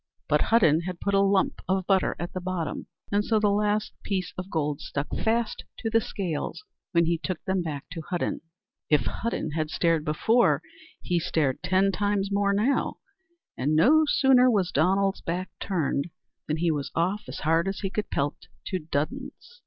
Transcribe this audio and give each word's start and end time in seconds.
But 0.27 0.41
Hudden 0.41 0.81
had 0.81 0.99
put 0.99 1.13
a 1.13 1.19
lump 1.21 1.61
of 1.69 1.85
butter 1.85 2.15
at 2.17 2.33
the 2.33 2.41
bottom, 2.41 2.87
and 3.11 3.23
so 3.23 3.39
the 3.39 3.51
last 3.51 3.91
piece 4.01 4.33
of 4.35 4.49
gold 4.49 4.81
stuck 4.81 5.07
fast 5.15 5.63
to 5.77 5.91
the 5.91 6.01
scales 6.01 6.63
when 6.91 7.05
he 7.05 7.19
took 7.19 7.39
them 7.45 7.61
back 7.61 7.85
to 7.91 8.01
Hudden. 8.01 8.41
If 8.89 9.01
Hudden 9.05 9.51
had 9.51 9.69
stared 9.69 10.03
before, 10.03 10.63
he 11.03 11.19
stared 11.19 11.61
ten 11.61 11.91
times 11.91 12.29
more 12.31 12.51
now, 12.51 12.95
and 13.55 13.75
no 13.75 14.05
sooner 14.07 14.49
was 14.49 14.71
Donald's 14.71 15.21
back 15.21 15.51
turned, 15.59 16.09
than 16.47 16.57
he 16.57 16.71
was 16.71 16.89
off 16.95 17.25
as 17.27 17.41
hard 17.41 17.67
as 17.67 17.81
he 17.81 17.91
could 17.91 18.09
pelt 18.09 18.47
to 18.65 18.79
Dudden's. 18.79 19.59